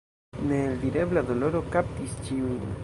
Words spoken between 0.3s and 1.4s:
Neeldirebla